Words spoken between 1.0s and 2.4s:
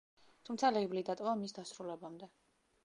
დატოვა მის დასრულებამდე.